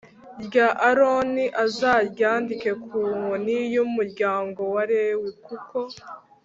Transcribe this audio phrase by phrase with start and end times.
[0.45, 5.77] Rya aroni uzaryandike ku nkoni y umuryango wa lewi kuko